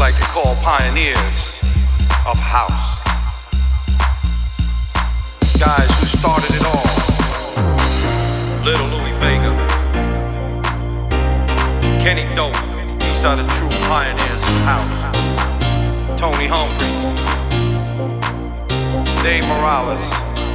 [0.00, 1.52] like to call pioneers
[2.26, 3.02] of house.
[5.60, 6.88] Guys who started it all.
[8.64, 9.52] Little Louie Vega.
[12.00, 12.54] Kenny Dope.
[12.98, 16.18] These are the true pioneers of house.
[16.18, 17.08] Tony Humphries.
[19.22, 20.08] Dave Morales.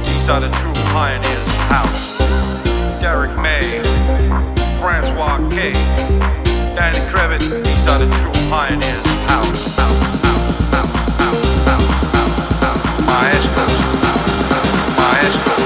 [0.08, 2.18] These are the true pioneers of house.
[3.00, 3.80] Derrick May.
[4.80, 6.45] Francois K.
[6.76, 9.76] Danny Krivit, these are the true pioneers house.
[9.76, 13.06] house, house, house, house, house, house, house.
[13.06, 13.72] Maestros,
[14.98, 15.65] maestros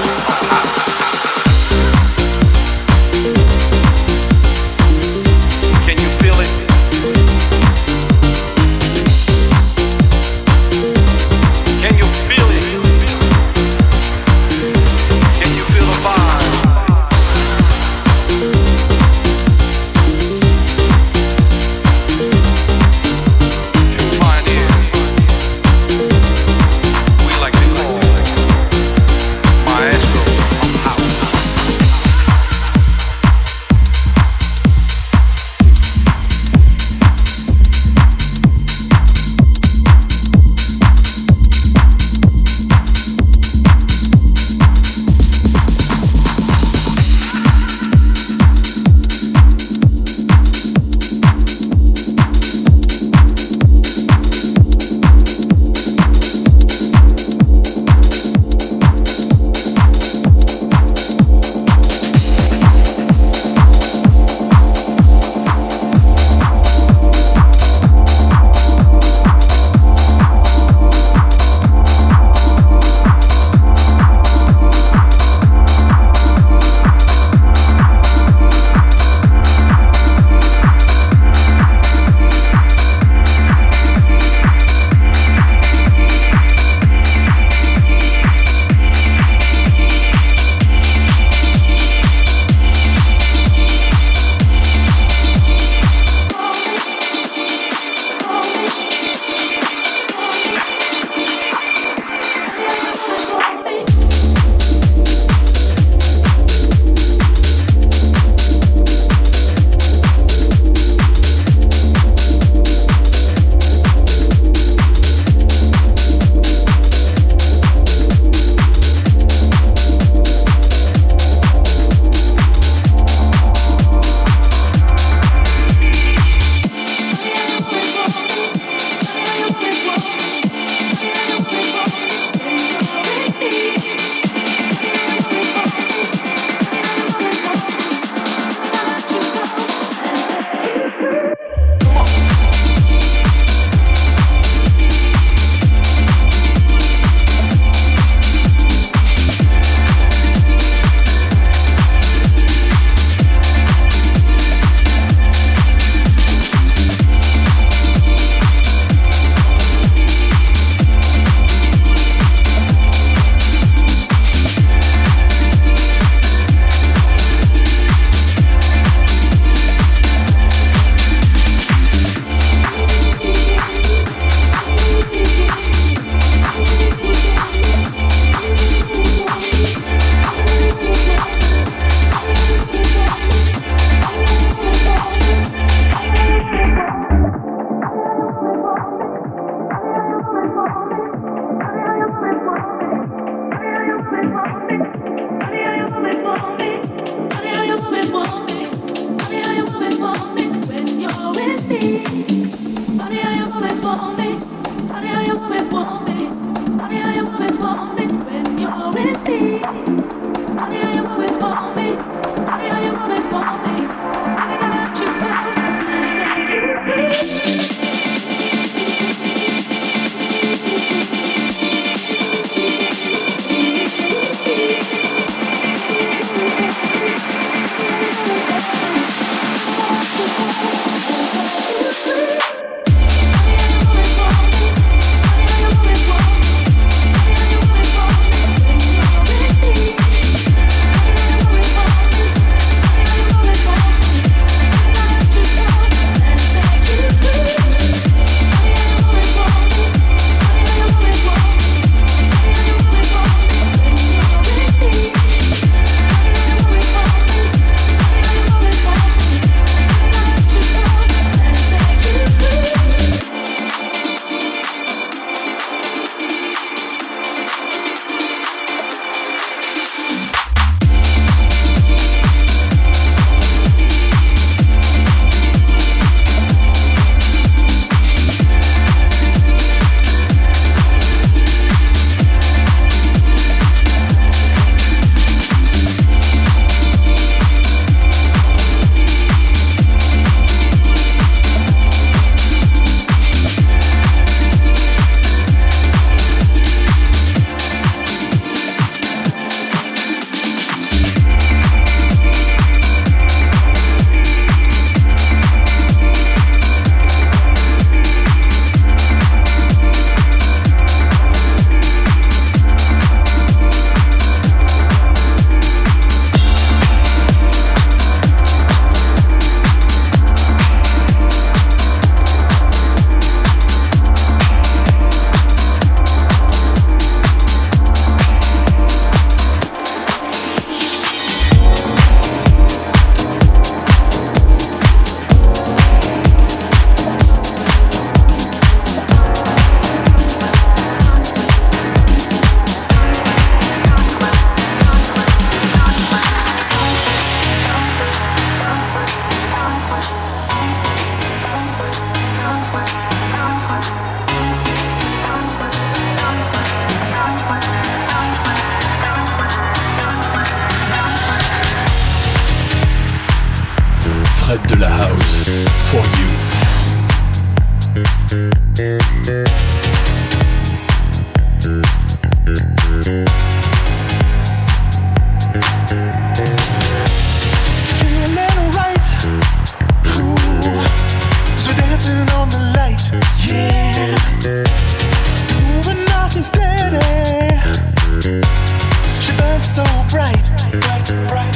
[389.37, 391.55] Burns so bright, bright, bright.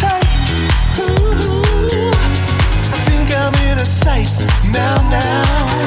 [0.00, 0.24] Tight.
[0.98, 2.10] Ooh,
[2.92, 3.78] I think I'm in
[4.72, 5.79] now, now.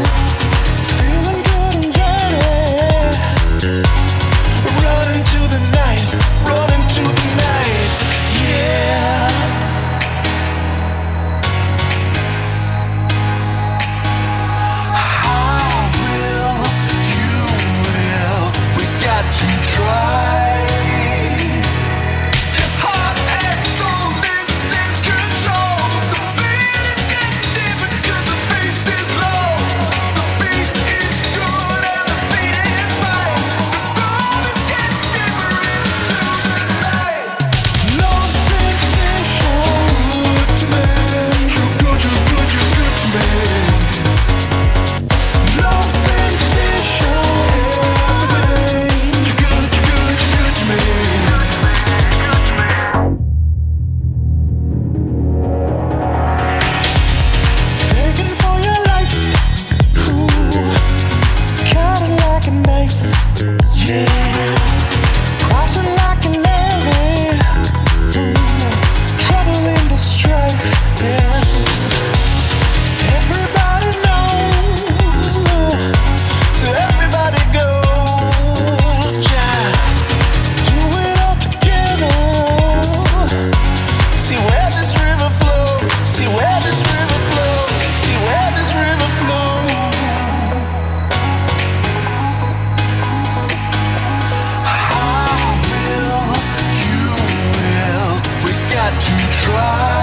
[99.00, 100.03] to try.